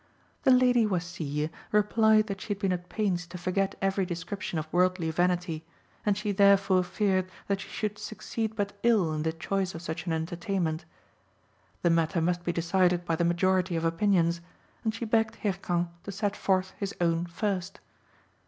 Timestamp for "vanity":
5.11-5.63